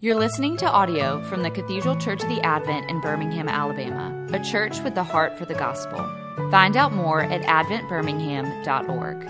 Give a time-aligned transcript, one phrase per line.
[0.00, 4.38] You're listening to audio from the Cathedral Church of the Advent in Birmingham, Alabama, a
[4.38, 5.98] church with the heart for the gospel.
[6.52, 9.28] Find out more at adventbirmingham.org.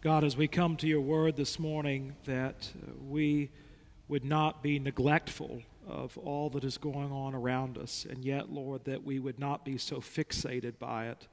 [0.00, 3.52] God, as we come to your word this morning, that uh, we
[4.08, 8.86] would not be neglectful of all that is going on around us, and yet, Lord,
[8.86, 11.28] that we would not be so fixated by it,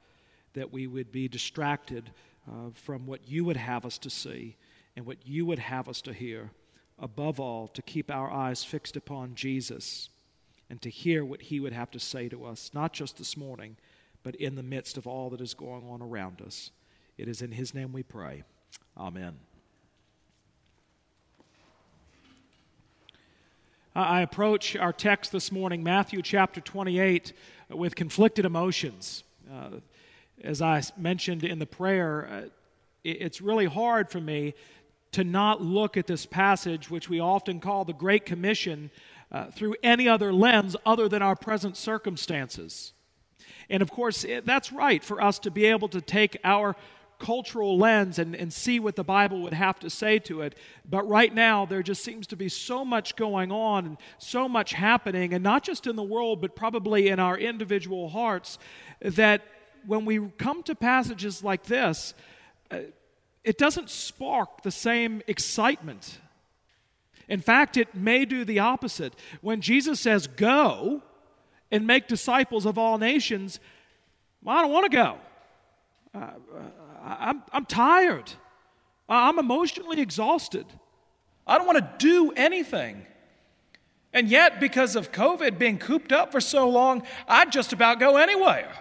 [0.52, 2.12] that we would be distracted
[2.48, 4.56] uh, from what you would have us to see
[4.96, 6.50] and what you would have us to hear.
[6.98, 10.08] Above all, to keep our eyes fixed upon Jesus
[10.70, 13.76] and to hear what he would have to say to us, not just this morning,
[14.22, 16.70] but in the midst of all that is going on around us.
[17.18, 18.44] It is in his name we pray.
[18.96, 19.38] Amen.
[23.96, 27.32] I approach our text this morning, Matthew chapter 28,
[27.70, 29.22] with conflicted emotions.
[29.52, 29.78] Uh,
[30.42, 32.48] as I mentioned in the prayer, uh,
[33.04, 34.54] it's really hard for me
[35.12, 38.90] to not look at this passage, which we often call the Great Commission,
[39.30, 42.92] uh, through any other lens other than our present circumstances.
[43.68, 46.76] And of course, that's right for us to be able to take our
[47.18, 50.56] cultural lens and, and see what the Bible would have to say to it.
[50.88, 54.72] But right now, there just seems to be so much going on and so much
[54.72, 58.58] happening, and not just in the world, but probably in our individual hearts,
[59.00, 59.42] that
[59.86, 62.14] when we come to passages like this,
[62.70, 62.78] uh,
[63.42, 66.18] it doesn't spark the same excitement.
[67.28, 69.14] In fact, it may do the opposite.
[69.40, 71.02] When Jesus says, Go
[71.70, 73.60] and make disciples of all nations,
[74.42, 75.18] well, I don't want to go.
[76.14, 76.62] Uh, uh
[77.02, 78.32] I'm, I'm tired.
[79.08, 80.64] I'm emotionally exhausted.
[81.46, 83.04] I don't want to do anything.
[84.14, 88.16] And yet, because of COVID being cooped up for so long, I'd just about go
[88.16, 88.72] anywhere.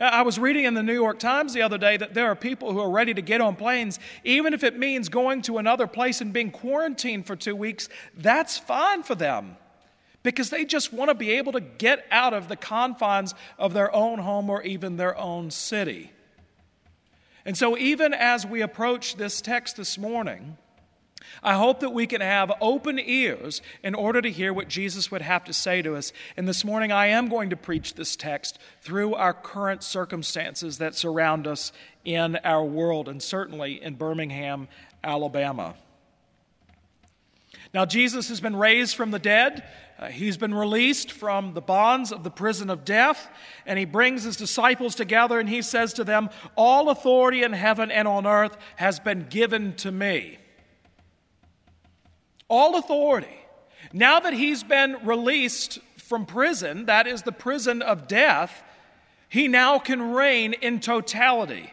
[0.00, 2.72] I was reading in the New York Times the other day that there are people
[2.72, 6.22] who are ready to get on planes, even if it means going to another place
[6.22, 7.90] and being quarantined for two weeks.
[8.16, 9.56] That's fine for them
[10.22, 13.94] because they just want to be able to get out of the confines of their
[13.94, 16.12] own home or even their own city.
[17.44, 20.56] And so, even as we approach this text this morning,
[21.42, 25.22] I hope that we can have open ears in order to hear what Jesus would
[25.22, 26.12] have to say to us.
[26.36, 30.94] And this morning, I am going to preach this text through our current circumstances that
[30.94, 31.72] surround us
[32.04, 34.68] in our world, and certainly in Birmingham,
[35.04, 35.74] Alabama.
[37.72, 39.64] Now, Jesus has been raised from the dead.
[39.98, 43.30] Uh, he's been released from the bonds of the prison of death,
[43.66, 47.90] and he brings his disciples together and he says to them, All authority in heaven
[47.90, 50.38] and on earth has been given to me
[52.50, 53.38] all authority.
[53.92, 58.62] Now that he's been released from prison, that is the prison of death,
[59.28, 61.72] he now can reign in totality.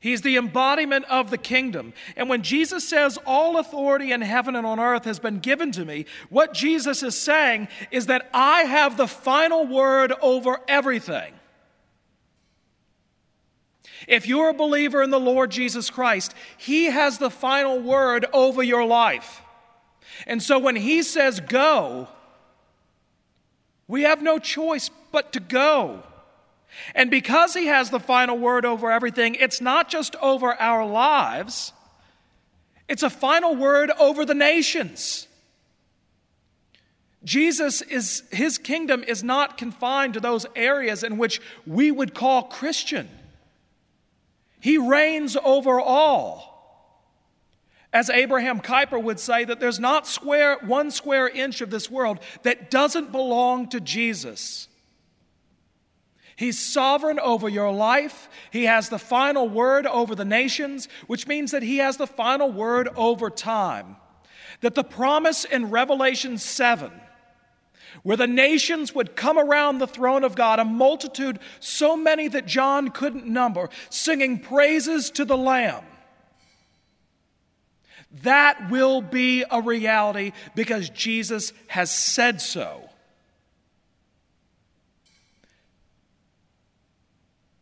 [0.00, 1.92] He's the embodiment of the kingdom.
[2.16, 5.84] And when Jesus says, All authority in heaven and on earth has been given to
[5.84, 11.34] me, what Jesus is saying is that I have the final word over everything.
[14.06, 18.62] If you're a believer in the Lord Jesus Christ, He has the final word over
[18.62, 19.42] your life.
[20.26, 22.08] And so when he says go,
[23.86, 26.02] we have no choice but to go.
[26.94, 31.72] And because he has the final word over everything, it's not just over our lives,
[32.88, 35.26] it's a final word over the nations.
[37.24, 42.44] Jesus is, his kingdom is not confined to those areas in which we would call
[42.44, 43.08] Christian.
[44.60, 46.57] He reigns over all.
[47.92, 52.18] As Abraham Kuyper would say, that there's not square, one square inch of this world
[52.42, 54.68] that doesn't belong to Jesus.
[56.36, 58.28] He's sovereign over your life.
[58.52, 62.52] He has the final word over the nations, which means that He has the final
[62.52, 63.96] word over time.
[64.60, 66.92] That the promise in Revelation 7,
[68.02, 72.46] where the nations would come around the throne of God, a multitude so many that
[72.46, 75.84] John couldn't number, singing praises to the Lamb
[78.22, 82.88] that will be a reality because Jesus has said so.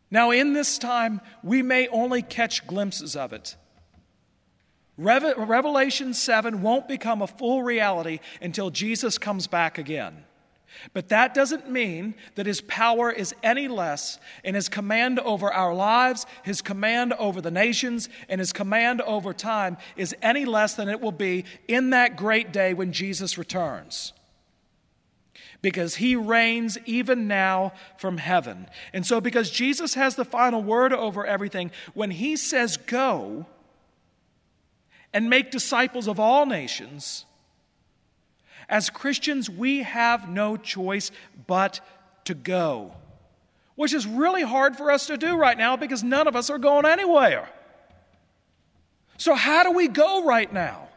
[0.09, 3.57] Now, in this time, we may only catch glimpses of it.
[4.97, 10.23] Revelation 7 won't become a full reality until Jesus comes back again.
[10.93, 15.73] But that doesn't mean that his power is any less in his command over our
[15.73, 20.89] lives, his command over the nations, and his command over time is any less than
[20.89, 24.13] it will be in that great day when Jesus returns.
[25.61, 28.67] because he reigns even now from heaven.
[28.93, 33.47] And so, because Jesus has the final word over everything, when he says go
[35.13, 37.25] and make disciples of all nations,
[38.69, 41.11] as Christians, we have no choice
[41.47, 41.79] but
[42.25, 42.93] to go,
[43.75, 46.57] which is really hard for us to do right now because none of us are
[46.57, 47.49] going anywhere.
[49.17, 50.87] So, how do we go right now?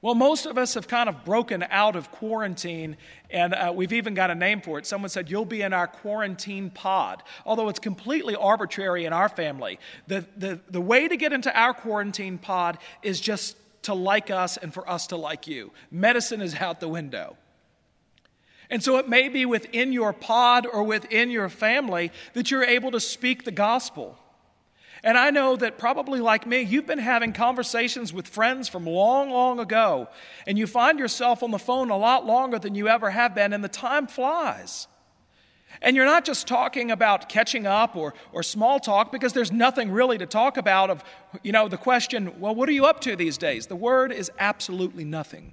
[0.00, 2.96] Well, most of us have kind of broken out of quarantine,
[3.30, 4.86] and uh, we've even got a name for it.
[4.86, 9.80] Someone said, You'll be in our quarantine pod, although it's completely arbitrary in our family.
[10.06, 14.56] The, the, the way to get into our quarantine pod is just to like us
[14.56, 15.72] and for us to like you.
[15.90, 17.36] Medicine is out the window.
[18.70, 22.90] And so it may be within your pod or within your family that you're able
[22.90, 24.18] to speak the gospel.
[25.02, 29.30] And I know that probably like me, you've been having conversations with friends from long,
[29.30, 30.08] long ago,
[30.46, 33.52] and you find yourself on the phone a lot longer than you ever have been,
[33.52, 34.88] and the time flies.
[35.80, 39.90] And you're not just talking about catching up or, or small talk because there's nothing
[39.90, 41.04] really to talk about of,
[41.42, 43.66] you know, the question, well, what are you up to these days?
[43.66, 45.52] The word is absolutely nothing.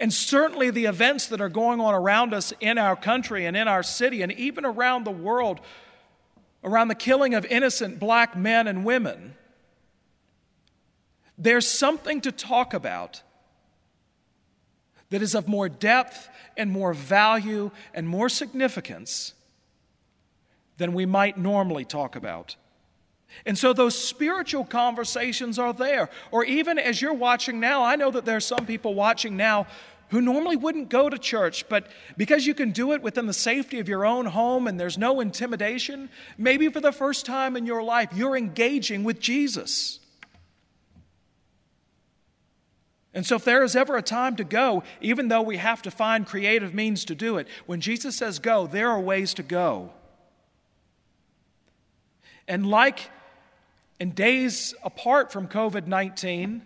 [0.00, 3.68] And certainly the events that are going on around us in our country and in
[3.68, 5.60] our city and even around the world
[6.64, 9.34] around the killing of innocent black men and women,
[11.36, 13.22] there's something to talk about
[15.14, 19.32] that is of more depth and more value and more significance
[20.76, 22.56] than we might normally talk about.
[23.46, 26.10] And so those spiritual conversations are there.
[26.32, 29.68] Or even as you're watching now, I know that there are some people watching now
[30.08, 33.78] who normally wouldn't go to church, but because you can do it within the safety
[33.78, 37.84] of your own home and there's no intimidation, maybe for the first time in your
[37.84, 40.00] life, you're engaging with Jesus.
[43.14, 45.90] And so, if there is ever a time to go, even though we have to
[45.90, 49.90] find creative means to do it, when Jesus says go, there are ways to go.
[52.48, 53.10] And like
[54.00, 56.62] in days apart from COVID 19,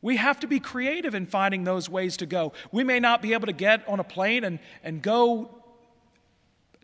[0.00, 2.52] we have to be creative in finding those ways to go.
[2.70, 5.50] We may not be able to get on a plane and, and go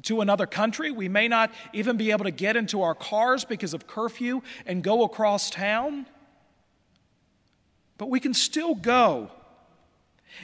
[0.02, 0.90] to another country.
[0.90, 4.82] We may not even be able to get into our cars because of curfew and
[4.82, 6.06] go across town.
[7.98, 9.30] But we can still go.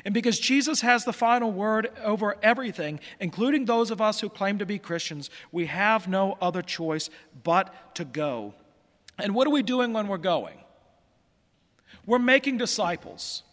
[0.04, 4.58] And because Jesus has the final word over everything, including those of us who claim
[4.58, 7.10] to be Christians, we have no other choice
[7.44, 8.54] but to go.
[9.18, 10.58] And what are we doing when we're going?
[12.06, 13.44] We're making disciples.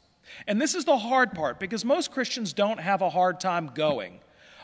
[0.48, 4.19] And this is the hard part because most Christians don't have a hard time going.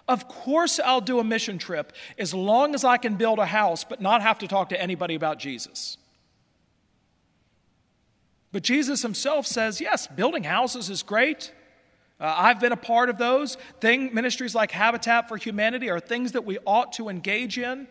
[0.08, 3.84] Of course, I'll do a mission trip as long as I can build a house
[3.84, 5.98] but not have to talk to anybody about Jesus.
[8.58, 11.54] But Jesus himself says, yes, building houses is great.
[12.20, 13.56] Uh, I've been a part of those.
[13.80, 17.88] Thing, ministries like Habitat for Humanity are things that we ought to engage in.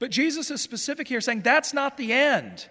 [0.00, 2.68] But Jesus is specific here, saying that's not the end.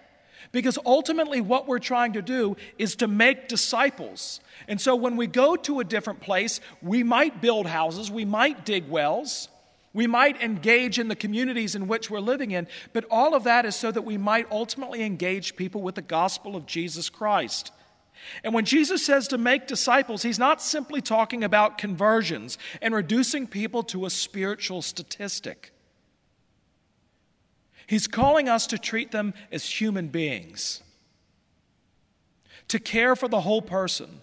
[0.52, 4.40] Because ultimately, what we're trying to do is to make disciples.
[4.68, 8.66] And so, when we go to a different place, we might build houses, we might
[8.66, 9.48] dig wells,
[9.92, 13.66] we might engage in the communities in which we're living in, but all of that
[13.66, 17.72] is so that we might ultimately engage people with the gospel of Jesus Christ.
[18.44, 23.46] And when Jesus says to make disciples, he's not simply talking about conversions and reducing
[23.46, 25.72] people to a spiritual statistic.
[27.86, 30.82] He's calling us to treat them as human beings,
[32.68, 34.20] to care for the whole person.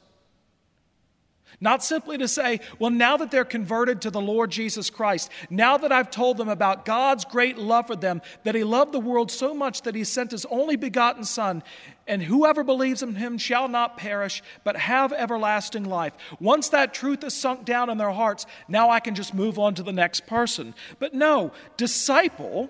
[1.60, 5.76] Not simply to say, well, now that they're converted to the Lord Jesus Christ, now
[5.78, 9.32] that I've told them about God's great love for them, that He loved the world
[9.32, 11.64] so much that He sent His only begotten Son,
[12.06, 16.16] and whoever believes in Him shall not perish, but have everlasting life.
[16.40, 19.74] Once that truth is sunk down in their hearts, now I can just move on
[19.76, 20.76] to the next person.
[21.00, 22.70] But no, disciple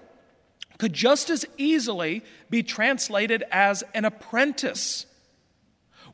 [0.77, 5.06] could just as easily be translated as an apprentice,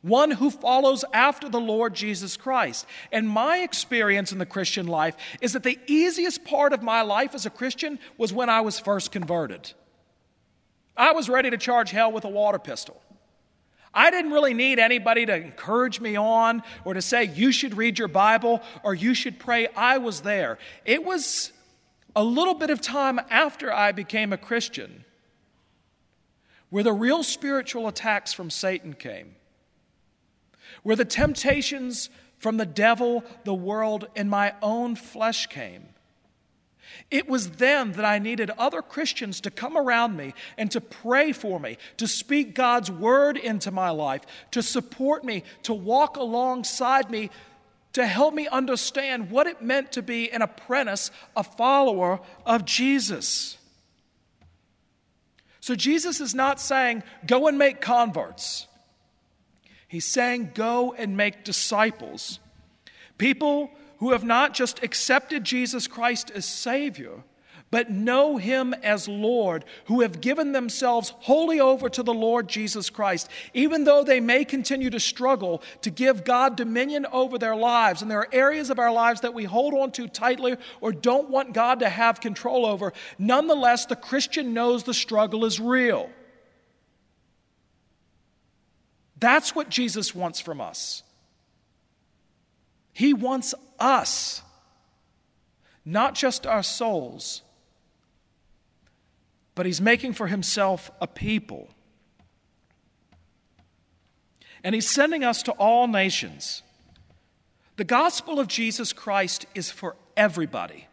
[0.04, 2.84] one who follows after the Lord Jesus Christ.
[3.10, 7.34] And my experience in the Christian life is that the easiest part of my life
[7.34, 9.72] as a Christian was when I was first converted.
[10.94, 13.00] I was ready to charge hell with a water pistol.
[13.94, 17.98] I didn't really need anybody to encourage me on or to say, you should read
[17.98, 19.68] your Bible or you should pray.
[19.74, 20.58] I was there.
[20.84, 21.50] It was
[22.14, 25.06] a little bit of time after I became a Christian
[26.68, 29.36] where the real spiritual attacks from Satan came,
[30.84, 35.88] where the temptations from the devil, the world, and my own flesh came.
[37.10, 41.32] It was then that I needed other Christians to come around me and to pray
[41.32, 44.22] for me, to speak God's word into my life,
[44.52, 47.30] to support me, to walk alongside me,
[47.94, 53.56] to help me understand what it meant to be an apprentice, a follower of Jesus.
[55.60, 58.66] So Jesus is not saying, go and make converts.
[59.94, 62.40] He's saying, go and make disciples.
[63.16, 67.22] People who have not just accepted Jesus Christ as Savior,
[67.70, 72.90] but know Him as Lord, who have given themselves wholly over to the Lord Jesus
[72.90, 78.02] Christ, even though they may continue to struggle to give God dominion over their lives.
[78.02, 81.30] And there are areas of our lives that we hold on to tightly or don't
[81.30, 82.92] want God to have control over.
[83.16, 86.10] Nonetheless, the Christian knows the struggle is real.
[89.24, 91.02] That's what Jesus wants from us.
[92.92, 94.42] He wants us,
[95.82, 97.40] not just our souls,
[99.54, 101.70] but He's making for Himself a people.
[104.62, 106.62] And He's sending us to all nations.
[107.76, 110.86] The gospel of Jesus Christ is for everybody.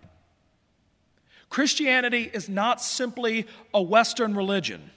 [1.50, 4.92] Christianity is not simply a Western religion.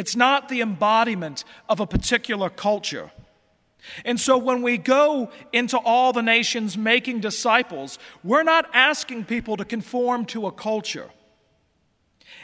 [0.00, 3.10] It's not the embodiment of a particular culture.
[4.02, 9.58] And so when we go into all the nations making disciples, we're not asking people
[9.58, 11.10] to conform to a culture.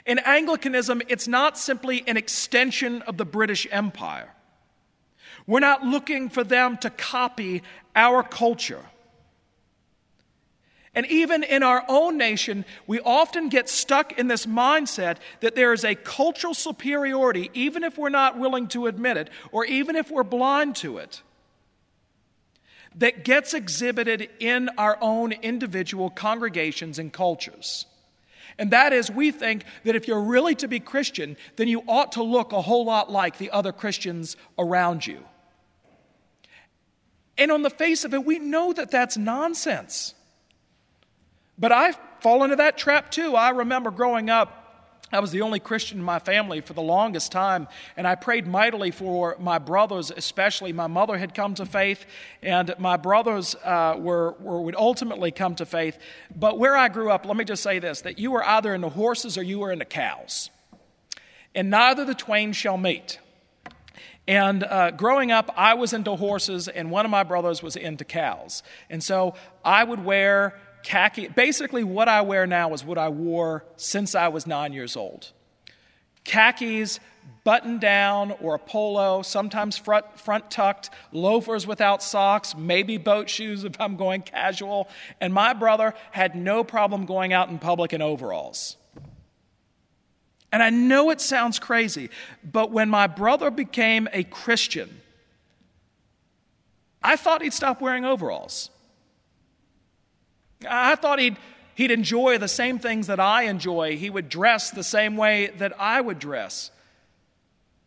[0.04, 4.34] In Anglicanism, it's not simply an extension of the British Empire.
[5.46, 7.62] We're not looking for them to copy
[7.94, 8.84] our culture.
[10.96, 15.72] And even in our own nation, we often get stuck in this mindset that there
[15.72, 20.10] is a cultural superiority, even if we're not willing to admit it, or even if
[20.10, 21.22] we're blind to it
[22.96, 27.86] that gets exhibited in our own individual congregations and cultures.
[28.58, 32.12] And that is, we think that if you're really to be Christian, then you ought
[32.12, 35.22] to look a whole lot like the other Christians around you.
[37.36, 40.14] And on the face of it, we know that that's nonsense.
[41.58, 43.34] But I fall into that trap too.
[43.34, 44.66] I remember growing up
[45.12, 48.46] I was the only Christian in my family for the longest time, and I prayed
[48.46, 50.72] mightily for my brothers, especially.
[50.72, 52.06] My mother had come to faith,
[52.42, 55.96] and my brothers uh, were, were, would ultimately come to faith.
[56.34, 58.80] But where I grew up, let me just say this that you were either in
[58.80, 60.50] the horses or you were in the cows,
[61.54, 63.20] and neither the twain shall meet.
[64.28, 68.04] And uh, growing up, I was into horses, and one of my brothers was into
[68.04, 68.64] cows.
[68.90, 71.26] And so I would wear khaki.
[71.26, 75.32] Basically, what I wear now is what I wore since I was nine years old
[76.24, 76.98] khakis,
[77.44, 83.62] button down, or a polo, sometimes front, front tucked, loafers without socks, maybe boat shoes
[83.70, 84.88] if I'm going casual.
[85.20, 88.76] And my brother had no problem going out in public in overalls.
[90.52, 92.10] And I know it sounds crazy,
[92.44, 95.00] but when my brother became a Christian,
[97.02, 98.70] I thought he'd stop wearing overalls.
[100.68, 101.36] I thought he'd,
[101.74, 103.96] he'd enjoy the same things that I enjoy.
[103.96, 106.70] He would dress the same way that I would dress.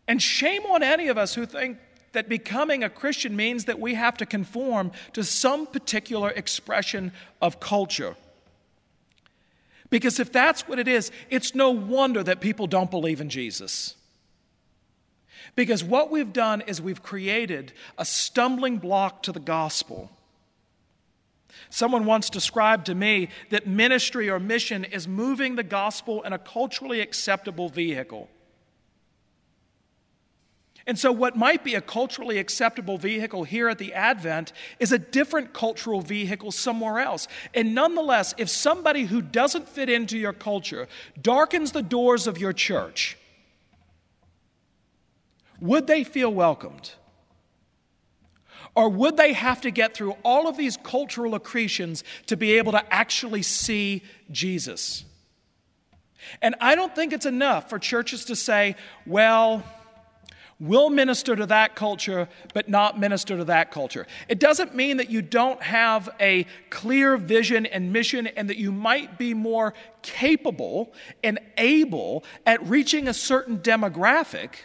[0.08, 1.78] And shame on any of us who think
[2.14, 7.12] that becoming a Christian means that we have to conform to some particular expression
[7.42, 8.16] of culture.
[9.90, 13.96] Because if that's what it is, it's no wonder that people don't believe in Jesus.
[15.56, 20.12] Because what we've done is we've created a stumbling block to the gospel.
[21.70, 26.40] Someone once described to me that ministry or mission is moving the gospel in a
[26.40, 28.30] culturally acceptable vehicle.
[30.90, 34.98] And so, what might be a culturally acceptable vehicle here at the Advent is a
[34.98, 37.28] different cultural vehicle somewhere else.
[37.54, 40.88] And nonetheless, if somebody who doesn't fit into your culture
[41.22, 43.20] darkens the doors of your church,
[45.62, 46.94] would they feel welcomed?
[48.76, 52.72] Or would they have to get through all of these cultural accretions to be able
[52.74, 55.06] to actually see Jesus?
[56.42, 59.64] And I don't think it's enough for churches to say, well,
[60.60, 64.06] we'll minister to that culture, but not minister to that culture.
[64.28, 68.72] It doesn't mean that you don't have a clear vision and mission and that you
[68.72, 74.56] might be more capable and able at reaching a certain demographic.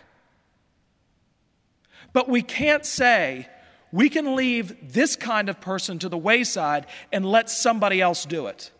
[2.12, 3.48] But we can't say,
[3.94, 8.48] we can leave this kind of person to the wayside and let somebody else do
[8.48, 8.72] it.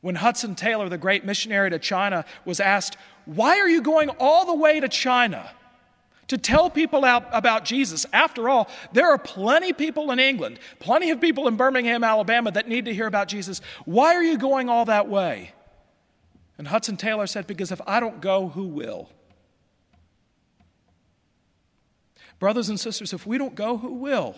[0.00, 2.96] When Hudson Taylor, the great missionary to China, was asked,
[3.26, 5.48] Why are you going all the way to China
[6.26, 8.06] to tell people out about Jesus.
[8.12, 12.50] After all, there are plenty of people in England, plenty of people in Birmingham, Alabama
[12.50, 13.60] that need to hear about Jesus.
[13.84, 15.52] Why are you going all that way?
[16.58, 19.10] And Hudson Taylor said, Because if I don't go, who will?
[22.44, 24.34] Brothers and sisters, if we don't go, who will?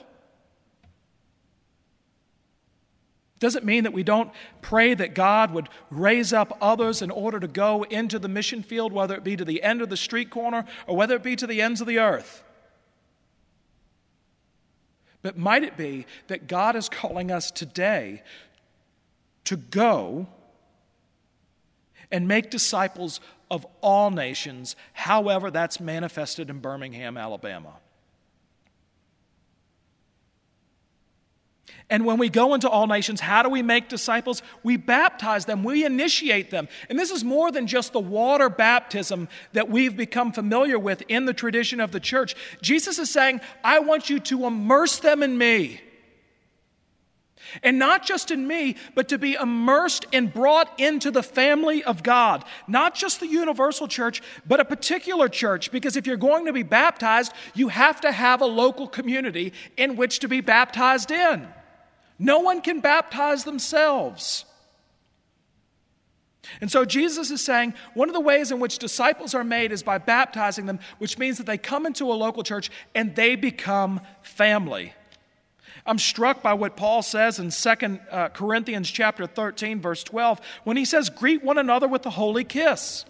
[3.40, 4.30] Doesn't mean that we don't
[4.62, 8.92] pray that God would raise up others in order to go into the mission field,
[8.92, 11.48] whether it be to the end of the street corner or whether it be to
[11.48, 12.44] the ends of the earth.
[15.22, 18.22] But might it be that God is calling us today
[19.46, 20.28] to go
[22.12, 23.18] and make disciples
[23.50, 27.80] of all nations, however that's manifested in Birmingham, Alabama?
[31.88, 34.42] And when we go into all nations, how do we make disciples?
[34.64, 36.68] We baptize them, we initiate them.
[36.88, 41.26] And this is more than just the water baptism that we've become familiar with in
[41.26, 42.34] the tradition of the church.
[42.60, 45.80] Jesus is saying, I want you to immerse them in me.
[47.62, 52.02] And not just in me, but to be immersed and brought into the family of
[52.02, 52.44] God.
[52.66, 55.70] Not just the universal church, but a particular church.
[55.70, 59.96] Because if you're going to be baptized, you have to have a local community in
[59.96, 61.46] which to be baptized in.
[62.18, 64.44] No one can baptize themselves.
[66.60, 69.82] And so Jesus is saying one of the ways in which disciples are made is
[69.82, 74.00] by baptizing them, which means that they come into a local church and they become
[74.22, 74.94] family.
[75.84, 80.76] I'm struck by what Paul says in 2 uh, Corinthians chapter 13 verse 12 when
[80.76, 83.04] he says greet one another with a holy kiss.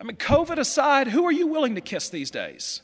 [0.00, 2.80] I mean COVID aside, who are you willing to kiss these days?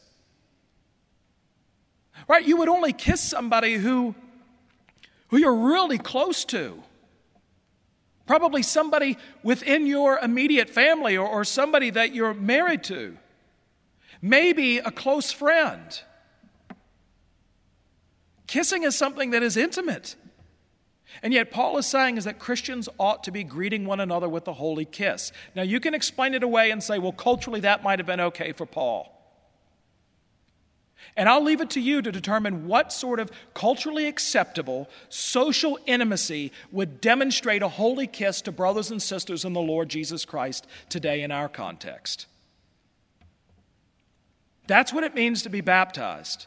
[2.30, 2.46] Right?
[2.46, 4.14] You would only kiss somebody who,
[5.30, 6.80] who you're really close to.
[8.24, 13.16] Probably somebody within your immediate family or, or somebody that you're married to.
[14.22, 16.00] Maybe a close friend.
[18.46, 20.14] Kissing is something that is intimate.
[21.24, 24.46] And yet, Paul is saying is that Christians ought to be greeting one another with
[24.46, 25.32] a holy kiss.
[25.56, 28.52] Now, you can explain it away and say, well, culturally, that might have been okay
[28.52, 29.19] for Paul.
[31.16, 36.52] And I'll leave it to you to determine what sort of culturally acceptable social intimacy
[36.70, 41.22] would demonstrate a holy kiss to brothers and sisters in the Lord Jesus Christ today
[41.22, 42.26] in our context.
[44.66, 46.46] That's what it means to be baptized.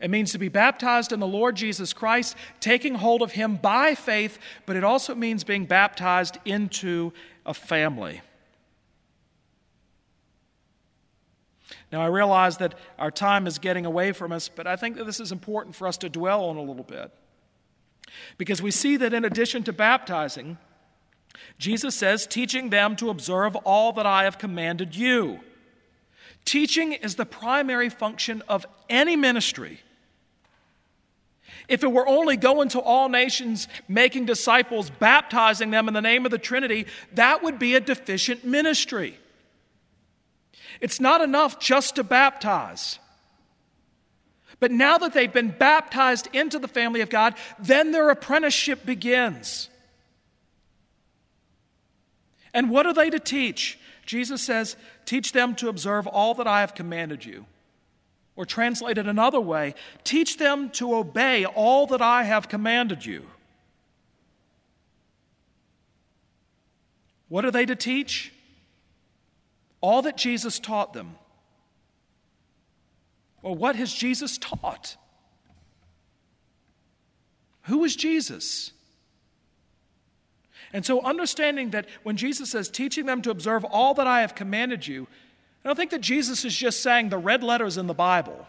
[0.00, 3.94] It means to be baptized in the Lord Jesus Christ, taking hold of Him by
[3.94, 7.12] faith, but it also means being baptized into
[7.46, 8.20] a family.
[11.92, 15.04] Now, I realize that our time is getting away from us, but I think that
[15.04, 17.12] this is important for us to dwell on a little bit.
[18.38, 20.56] Because we see that in addition to baptizing,
[21.58, 25.40] Jesus says, teaching them to observe all that I have commanded you.
[26.46, 29.80] Teaching is the primary function of any ministry.
[31.68, 36.24] If it were only going to all nations, making disciples, baptizing them in the name
[36.24, 39.18] of the Trinity, that would be a deficient ministry.
[40.82, 42.98] It's not enough just to baptize.
[44.58, 49.70] But now that they've been baptized into the family of God, then their apprenticeship begins.
[52.52, 53.78] And what are they to teach?
[54.04, 57.46] Jesus says, Teach them to observe all that I have commanded you.
[58.34, 63.26] Or translated another way, teach them to obey all that I have commanded you.
[67.28, 68.32] What are they to teach?
[69.82, 71.16] All that Jesus taught them.
[73.42, 74.96] Well, what has Jesus taught?
[77.64, 78.72] Who is Jesus?
[80.72, 84.34] And so, understanding that when Jesus says, teaching them to observe all that I have
[84.34, 85.06] commanded you,
[85.64, 88.46] I don't think that Jesus is just saying the red letters in the Bible.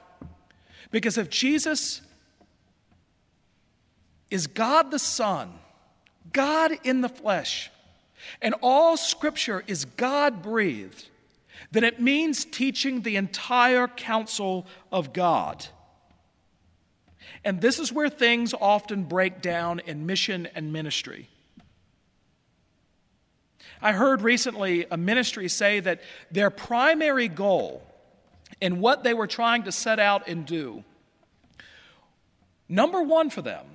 [0.89, 2.02] Because if Jesus
[4.32, 5.54] is God the Son,
[6.32, 7.72] God in the flesh,
[8.41, 11.10] and all scripture is God breathed,
[11.71, 15.65] then it means teaching the entire counsel of God.
[17.43, 21.30] And this is where things often break down in mission and ministry.
[23.82, 27.86] I heard recently a ministry say that their primary goal
[28.62, 30.84] in what they were trying to set out and do,
[32.69, 33.65] number one for them,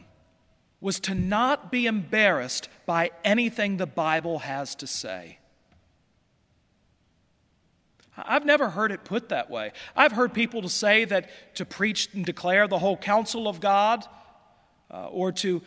[0.80, 5.37] was to not be embarrassed by anything the Bible has to say.
[8.26, 9.72] I've never heard it put that way.
[9.94, 14.04] I've heard people to say that to preach and declare the whole counsel of God
[14.90, 15.62] uh, or to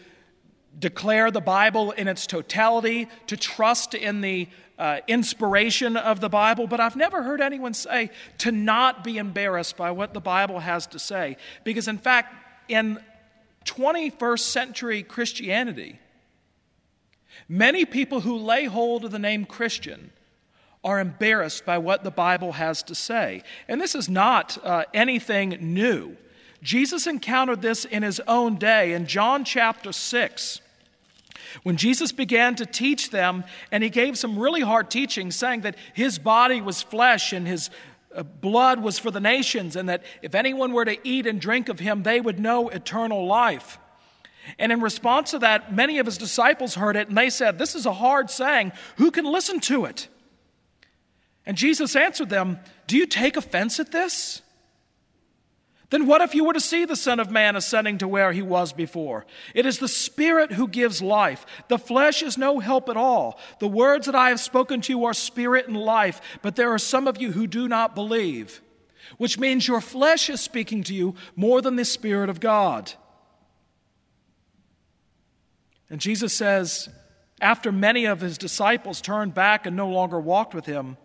[0.78, 4.48] declare the Bible in its totality, to trust in the
[4.80, 8.10] uh, inspiration of the Bible, but I've never heard anyone say
[8.40, 11.38] to not be embarrassed by what the Bible has to say.
[11.64, 12.34] Because, in fact,
[12.68, 13.00] in
[13.66, 16.00] 21st century Christianity,
[17.48, 20.12] many people who lay hold of the name Christian
[20.84, 23.44] are embarrassed by what the Bible has to say.
[23.68, 26.18] And this is not uh, anything new.
[26.64, 30.62] Jesus encountered this in his own day in John chapter 6.
[31.64, 35.76] When Jesus began to teach them, and he gave some really hard teaching, saying that
[35.94, 37.70] his body was flesh and his
[38.16, 41.70] uh, blood was for the nations, and that if anyone were to eat and drink
[41.70, 43.80] of him, they would know eternal life.
[44.58, 47.76] And in response to that, many of his disciples heard it, and they said, This
[47.76, 48.72] is a hard saying.
[48.98, 50.08] Who can listen to it?
[51.46, 54.42] And Jesus answered them, Do you take offense at this?
[55.92, 58.42] Then what if you were to see the Son of Man ascending to where he
[58.42, 59.26] was before?
[59.54, 61.46] It is the Spirit who gives life.
[61.68, 63.38] The flesh is no help at all.
[63.60, 66.80] The words that I have spoken to you are spirit and life, but there are
[66.80, 68.62] some of you who do not believe,
[69.18, 72.94] which means your flesh is speaking to you more than the Spirit of God.
[75.90, 76.88] And Jesus says,
[77.42, 80.96] after many of his disciples turned back and no longer walked with him,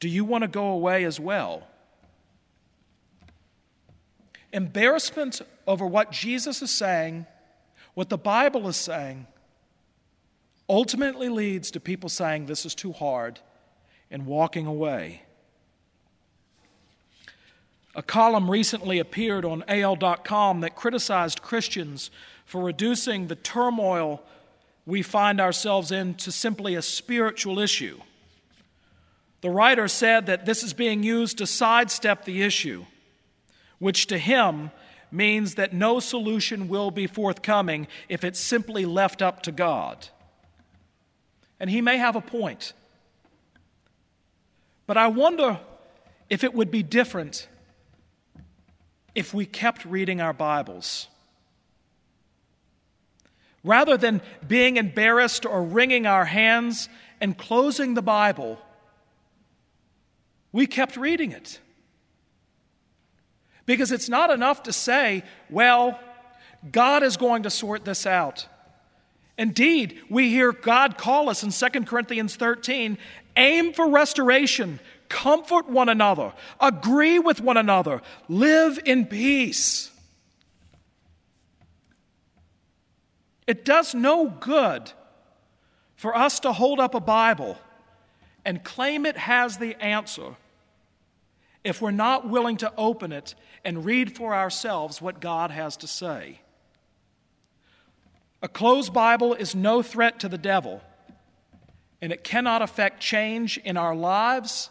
[0.00, 1.66] Do you want to go away as well?
[4.52, 7.26] Embarrassment over what Jesus is saying,
[7.94, 9.26] what the Bible is saying,
[10.68, 13.40] ultimately leads to people saying, This is too hard,
[14.10, 15.22] and walking away.
[17.94, 22.10] A column recently appeared on AL.com that criticized Christians
[22.44, 24.22] for reducing the turmoil
[24.84, 27.98] we find ourselves in to simply a spiritual issue.
[29.46, 32.84] The writer said that this is being used to sidestep the issue
[33.78, 34.72] which to him
[35.12, 40.08] means that no solution will be forthcoming if it's simply left up to God.
[41.60, 42.72] And he may have a point.
[44.84, 45.60] But I wonder
[46.28, 47.46] if it would be different
[49.14, 51.06] if we kept reading our Bibles.
[53.62, 56.88] Rather than being embarrassed or wringing our hands
[57.20, 58.58] and closing the Bible,
[60.56, 61.60] we kept reading it.
[63.66, 66.00] Because it's not enough to say, well,
[66.72, 68.46] God is going to sort this out.
[69.36, 72.96] Indeed, we hear God call us in 2 Corinthians 13
[73.36, 79.90] aim for restoration, comfort one another, agree with one another, live in peace.
[83.46, 84.90] It does no good
[85.96, 87.58] for us to hold up a Bible
[88.42, 90.36] and claim it has the answer
[91.66, 95.88] if we're not willing to open it and read for ourselves what God has to
[95.88, 96.40] say.
[98.40, 100.80] A closed Bible is no threat to the devil,
[102.00, 104.70] and it cannot affect change in our lives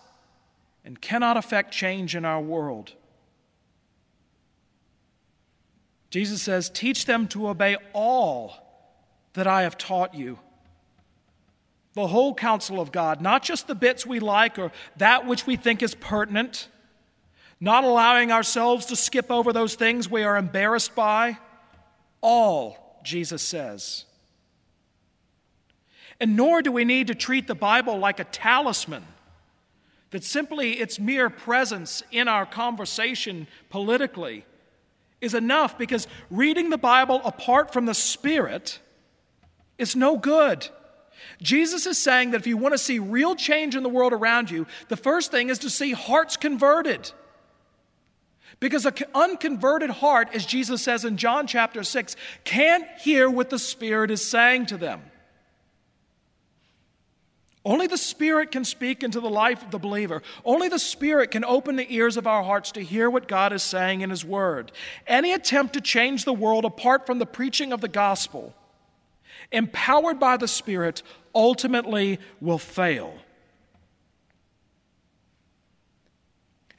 [0.85, 2.93] and cannot affect change in our world.
[6.09, 8.53] Jesus says, Teach them to obey all
[9.33, 10.39] that I have taught you.
[11.91, 15.57] The whole counsel of God, not just the bits we like or that which we
[15.57, 16.69] think is pertinent
[17.59, 21.37] not allowing ourselves to skip over those things we are embarrassed by.
[22.21, 24.05] All, Jesus says.
[26.19, 29.05] And nor do we need to treat the Bible like a talisman,
[30.11, 34.45] that simply its mere presence in our conversation politically
[35.19, 38.79] is enough because reading the Bible apart from the Spirit
[39.77, 40.69] is no good.
[41.41, 44.51] Jesus is saying that if you want to see real change in the world around
[44.51, 47.11] you, the first thing is to see hearts converted.
[48.59, 53.59] Because an unconverted heart, as Jesus says in John chapter 6, can't hear what the
[53.59, 55.01] Spirit is saying to them.
[57.65, 60.21] Only the Spirit can speak into the life of the believer.
[60.45, 63.63] Only the Spirit can open the ears of our hearts to hear what God is
[63.63, 64.71] saying in His Word.
[65.07, 68.53] Any attempt to change the world apart from the preaching of the gospel,
[69.51, 71.01] empowered by the Spirit,
[71.33, 73.15] ultimately will fail.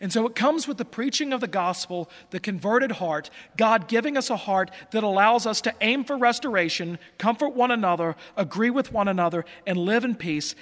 [0.01, 4.17] And so it comes with the preaching of the gospel, the converted heart, God giving
[4.17, 8.93] us a heart that allows us to aim for restoration, comfort one another, agree with
[8.93, 10.55] one another, and live in peace.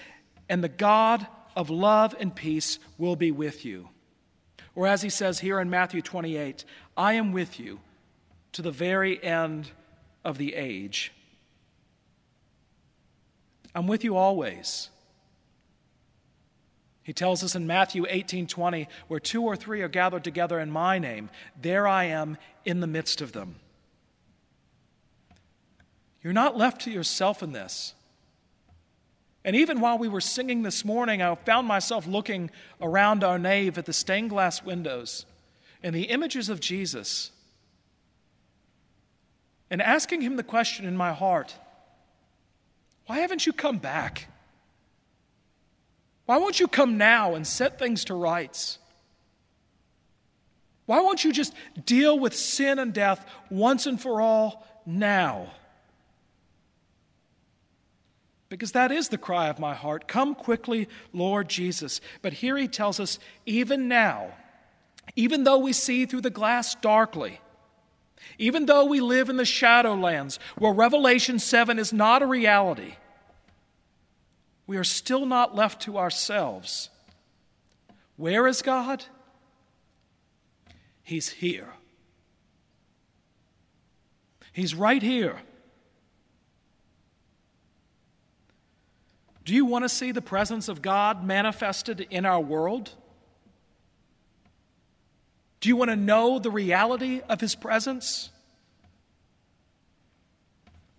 [0.49, 3.89] And the God of love and peace will be with you.
[4.77, 6.65] Or as he says here in Matthew 28,
[6.97, 7.81] I am with you
[8.53, 9.71] to the very end
[10.25, 11.13] of the age.
[13.75, 14.91] I'm with you always.
[17.05, 20.71] He tells us in Matthew 18 20, where two or three are gathered together in
[20.71, 23.57] my name, there I am in the midst of them.
[26.23, 27.95] You're not left to yourself in this.
[29.45, 33.77] And even while we were singing this morning, I found myself looking around our nave
[33.77, 35.27] at the stained glass windows
[35.83, 37.31] and the images of Jesus
[39.69, 41.57] and asking him the question in my heart
[43.07, 44.29] why haven't you come back?
[46.27, 48.79] Why won't you come now and set things to rights?
[50.87, 55.49] Why won't you just deal with sin and death once and for all now?
[58.49, 60.07] Because that is the cry of my heart.
[60.07, 62.01] Come quickly, Lord Jesus.
[62.23, 64.29] But here he tells us, even now,
[65.17, 67.41] even though we see through the glass darkly,
[68.39, 72.95] even though we live in the shadowlands where Revelation 7 is not a reality,
[74.67, 76.89] we are still not left to ourselves.
[78.17, 79.05] Where is God?
[81.03, 81.69] He's here.
[84.53, 85.41] He's right here.
[89.45, 92.93] Do you want to see the presence of God manifested in our world?
[95.61, 98.31] Do you want to know the reality of His presence?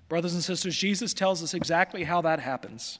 [0.08, 3.00] Brothers and sisters, Jesus tells us exactly how that happens.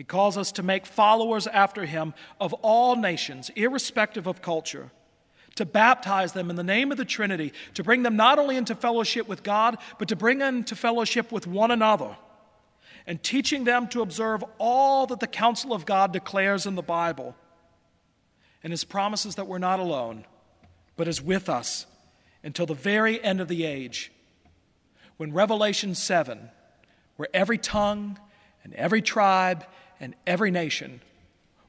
[0.00, 4.90] He calls us to make followers after him of all nations, irrespective of culture,
[5.56, 8.74] to baptize them in the name of the Trinity, to bring them not only into
[8.74, 12.16] fellowship with God, but to bring them into fellowship with one another
[13.06, 17.36] and teaching them to observe all that the counsel of God declares in the Bible.
[18.64, 20.24] And his promises that we're not alone,
[20.96, 21.84] but is with us
[22.42, 24.10] until the very end of the age,
[25.18, 26.48] when Revelation 7,
[27.16, 28.18] where every tongue
[28.64, 29.66] and every tribe
[30.00, 31.02] and every nation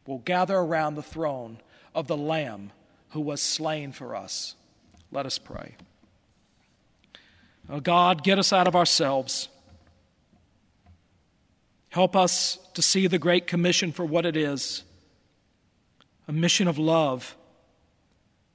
[0.07, 1.59] will gather around the throne
[1.93, 2.71] of the Lamb
[3.09, 4.55] who was slain for us.
[5.11, 5.75] Let us pray.
[7.69, 9.49] Oh God, get us out of ourselves.
[11.89, 14.83] Help us to see the Great Commission for what it is
[16.27, 17.35] a mission of love,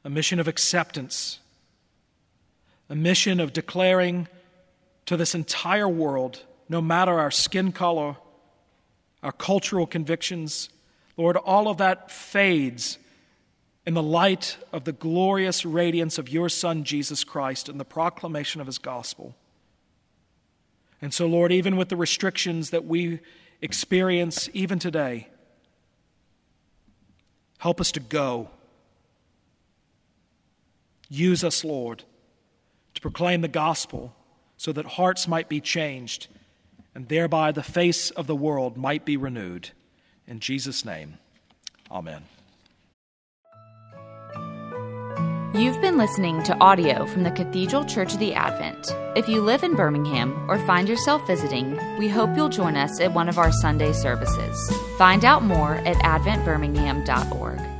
[0.02, 1.40] a mission of acceptance,
[2.88, 4.28] a mission of declaring
[5.04, 8.16] to this entire world, no matter our skin color,
[9.22, 10.68] our cultural convictions,
[11.16, 12.98] Lord, all of that fades
[13.86, 18.60] in the light of the glorious radiance of your Son, Jesus Christ, and the proclamation
[18.60, 19.34] of his gospel.
[21.00, 23.20] And so, Lord, even with the restrictions that we
[23.62, 25.28] experience even today,
[27.58, 28.50] help us to go.
[31.08, 32.02] Use us, Lord,
[32.94, 34.14] to proclaim the gospel
[34.56, 36.28] so that hearts might be changed
[36.96, 39.68] and thereby the face of the world might be renewed.
[40.26, 41.18] In Jesus' name,
[41.90, 42.22] amen.
[45.54, 48.94] You've been listening to audio from the Cathedral Church of the Advent.
[49.14, 53.12] If you live in Birmingham or find yourself visiting, we hope you'll join us at
[53.12, 54.72] one of our Sunday services.
[54.96, 57.75] Find out more at adventbirmingham.org.